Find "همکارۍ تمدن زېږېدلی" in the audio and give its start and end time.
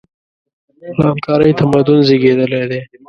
1.11-2.63